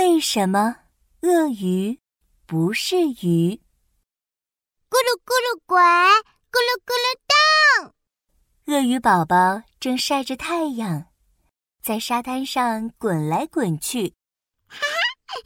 [0.00, 0.76] 为什么
[1.20, 2.00] 鳄鱼
[2.46, 3.60] 不是鱼？
[4.88, 5.78] 咕噜咕噜滚，
[6.50, 7.94] 咕噜咕噜荡。
[8.68, 11.08] 鳄鱼宝宝正晒着太阳，
[11.82, 14.14] 在沙滩上滚来滚去。
[14.68, 14.78] 哈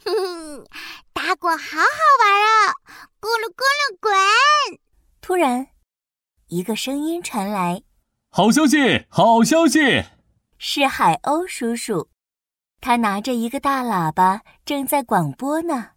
[0.05, 0.63] 哈，
[1.11, 1.85] 打滚好好
[2.21, 2.73] 玩啊！
[3.19, 4.79] 咕噜咕噜滚。
[5.19, 5.67] 突然，
[6.47, 7.83] 一个声音传来
[8.31, 10.05] ：“好消息，好消息！”
[10.57, 12.09] 是海鸥叔叔。
[12.85, 15.93] 他拿着一个大喇叭，正在广播呢。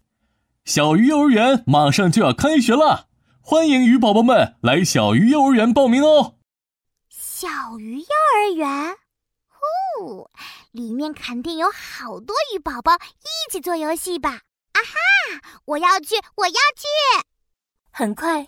[0.65, 3.09] 小鱼幼儿园马上就要开学了，
[3.41, 6.37] 欢迎鱼宝宝们来小鱼幼儿园报名哦！
[7.11, 7.47] 小
[7.77, 8.95] 鱼幼儿园，
[9.47, 10.31] 呼，
[10.71, 14.41] 里面肯定有好多鱼宝宝一起做游戏吧？
[14.71, 17.23] 啊哈，我要去，我要去！
[17.91, 18.47] 很快，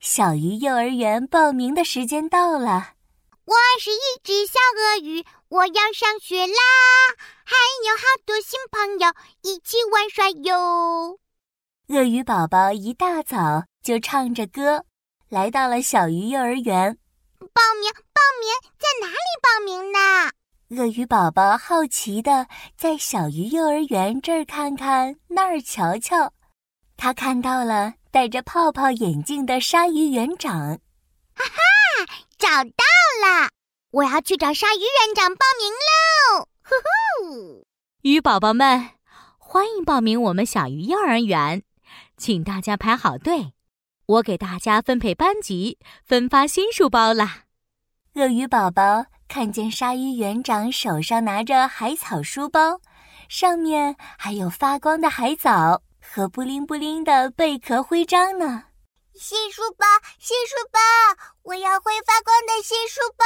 [0.00, 2.94] 小鱼幼儿园报名的时间到了。
[3.44, 6.54] 我是一只小鳄鱼，我要上学啦！
[7.44, 7.54] 还
[7.86, 11.18] 有好多新朋友一起玩耍哟。
[11.88, 14.86] 鳄鱼宝宝一大早就唱着歌
[15.28, 16.96] 来到了小鱼幼儿园。
[17.38, 20.30] 报名，报名，在哪里报名呢？
[20.70, 22.46] 鳄鱼宝宝好奇的
[22.78, 26.32] 在小鱼幼儿园这儿看看，那儿瞧瞧。
[26.96, 30.80] 他看到了戴着泡泡眼镜的鲨鱼园长。
[31.34, 32.06] 哈哈，
[32.38, 32.82] 找到！
[33.20, 33.50] 啦！
[33.92, 36.48] 我要去找鲨鱼园长报名喽！
[36.64, 36.70] 呼
[37.26, 37.66] 呼，
[38.00, 38.88] 鱼宝宝们，
[39.36, 41.62] 欢迎报名我们小鱼幼儿园，
[42.16, 43.52] 请大家排好队，
[44.06, 47.42] 我给大家分配班级，分发新书包啦。
[48.14, 52.80] 鳄鱼宝宝看见鲨鱼园长手上拿着海草书包，
[53.28, 58.64] 上面还有发光的海藻和布灵布灵的贝壳徽章呢。
[59.14, 59.84] 新书包，
[60.18, 60.80] 新书包，
[61.42, 63.24] 我要会发光的新书包。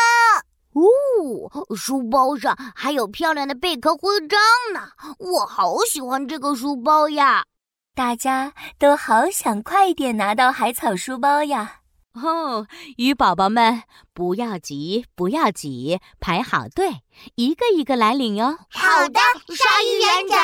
[0.77, 4.39] 哦，书包上还有漂亮的贝壳徽章
[4.75, 7.47] 呢，我好喜欢这个书包呀！
[7.95, 11.81] 大家都好想快点拿到海草书包呀！
[12.13, 12.67] 哦，
[12.99, 17.03] 鱼宝宝们不要急，不要急，排好队，
[17.37, 18.59] 一个一个来领哟。
[18.69, 19.19] 好的，
[19.55, 20.39] 鲨鱼园长。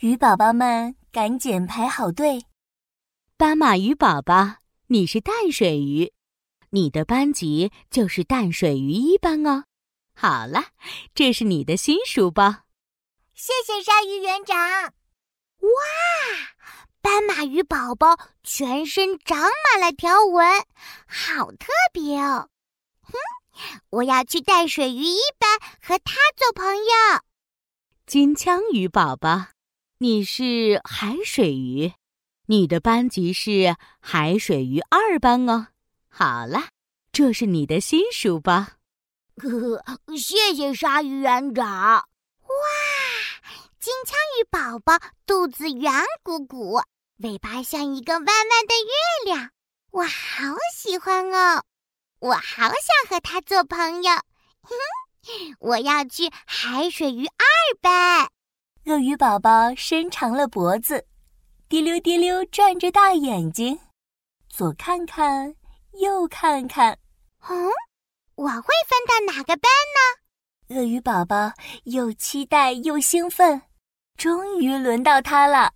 [0.00, 2.46] 鱼宝宝们赶紧排好队。
[3.36, 6.12] 斑马鱼宝宝，你是淡水鱼，
[6.76, 9.64] 你的班级就是淡水鱼一班哦。
[10.14, 10.72] 好了，
[11.14, 12.66] 这是你的新书包。
[13.32, 14.58] 谢谢鲨鱼园长。
[14.58, 15.70] 哇，
[17.00, 20.66] 斑马鱼宝宝全身长满了条纹，
[21.06, 22.50] 好特别哦。
[23.00, 23.14] 哼，
[23.88, 27.22] 我要去淡水鱼一班和他做朋友。
[28.04, 29.46] 金枪鱼宝宝，
[29.96, 31.94] 你是海水鱼。
[32.48, 35.68] 你的班级是海水鱼二班哦。
[36.18, 36.68] 好了，
[37.12, 38.68] 这是你的新书包。
[39.36, 41.66] 呵呵，谢谢鲨鱼园长。
[41.66, 42.56] 哇，
[43.78, 46.80] 金枪鱼宝宝肚子圆鼓鼓，
[47.18, 48.74] 尾巴像一个弯弯的
[49.26, 49.50] 月亮，
[49.90, 51.62] 我好喜欢哦！
[52.20, 54.10] 我好想和它做朋友。
[54.64, 54.72] 哼，
[55.60, 57.44] 我要去海水鱼二
[57.82, 58.30] 班。
[58.86, 61.06] 鳄鱼宝宝伸长了脖子。
[61.68, 63.78] 滴溜滴溜转着大眼睛，
[64.48, 65.54] 左看看，
[66.00, 66.98] 右看看。
[67.48, 67.70] 嗯，
[68.34, 70.74] 我会分到哪个班呢？
[70.74, 71.52] 鳄鱼宝宝
[71.84, 73.62] 又期待又兴奋，
[74.16, 75.72] 终于轮到他了。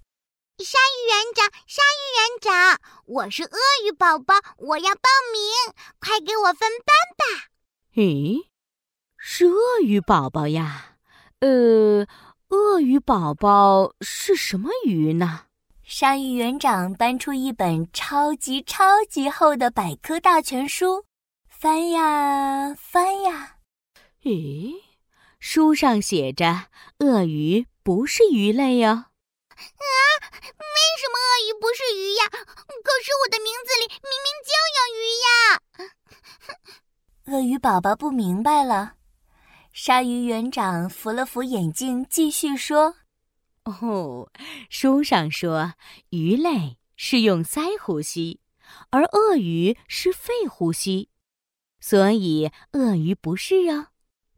[0.58, 7.46] 鲨鱼园长，鲨鱼园长，我是鳄鱼宝宝，我要报名，快给我分班吧。
[7.94, 8.48] 咦，
[9.16, 10.96] 是鳄鱼宝宝呀？
[11.38, 12.06] 呃，
[12.48, 15.46] 鳄鱼宝宝是什么鱼呢？
[15.92, 21.04] 鲨鱼园长搬出一本超级超级厚的百科大全书，
[21.48, 23.56] 翻呀翻呀。
[24.22, 24.72] 咦，
[25.40, 26.68] 书上写着
[27.00, 28.88] 鳄鱼不是鱼类哟。
[28.88, 29.08] 啊，
[29.50, 32.24] 为什么鳄鱼不是鱼呀？
[32.30, 35.34] 可是我的名字里明明就有鱼呀。
[37.34, 38.94] 鳄鱼宝宝不明白了。
[39.72, 42.94] 鲨鱼园长扶了扶眼镜，继续说。
[43.64, 44.30] 哦，
[44.68, 45.74] 书上说
[46.08, 48.40] 鱼类是用鳃呼吸，
[48.90, 51.10] 而鳄鱼是肺呼吸，
[51.78, 53.88] 所以鳄鱼不是哦。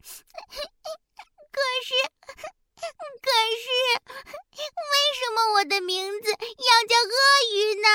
[0.02, 1.94] 可是，
[3.22, 3.30] 可
[3.62, 3.66] 是，
[4.90, 7.14] 为什么我的名字要叫鳄
[7.54, 7.88] 鱼呢？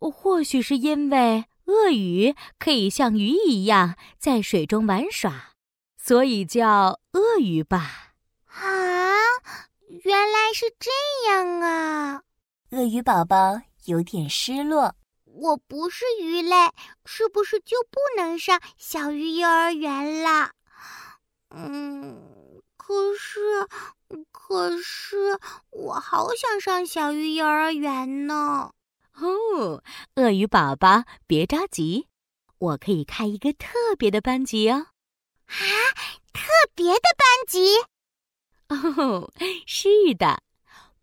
[0.10, 5.52] 或许是因为鳄鱼可以像鱼一样在水中玩耍，
[5.96, 8.14] 所以叫鳄鱼吧。
[8.46, 9.07] 啊。
[10.04, 10.90] 原来是这
[11.28, 12.22] 样啊！
[12.70, 14.94] 鳄鱼宝宝有点失落。
[15.24, 16.54] 我不是鱼类，
[17.04, 20.50] 是不是就不能上小鱼幼儿园了？
[21.50, 23.40] 嗯，可是，
[24.08, 25.38] 可可是
[25.70, 28.72] 我好想上小鱼幼儿园呢。
[29.14, 29.82] 哦，
[30.16, 32.08] 鳄鱼宝宝，别着急，
[32.58, 34.88] 我可以开一个特别的班级哦。
[35.46, 35.62] 啊，
[36.32, 37.76] 特别的班级？
[38.98, 39.32] 哦，
[39.66, 39.88] 是
[40.18, 40.42] 的，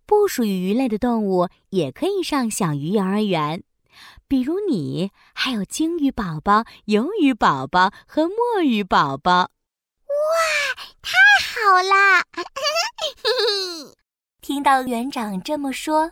[0.05, 3.63] 不属于鱼类的动物也可以上小鱼幼儿园，
[4.27, 9.31] 比如你，还有鲸鱼宝宝、鱿鱼宝宝和墨鱼宝宝。
[9.31, 9.49] 哇，
[11.01, 12.23] 太好啦！
[14.41, 16.11] 听到园长这么说，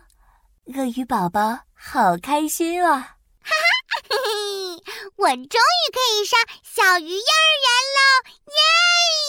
[0.74, 3.16] 鳄鱼宝宝好开心啊！
[3.40, 3.50] 哈
[4.08, 4.16] 哈，
[5.16, 8.00] 我终于可以上小鱼幼儿园喽！
[8.46, 9.23] 耶！